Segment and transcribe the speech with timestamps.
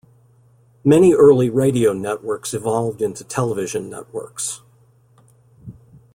[0.83, 4.61] Many early radio networks evolved into Television networks.